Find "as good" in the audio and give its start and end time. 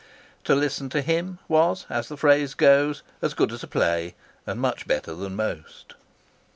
3.21-3.51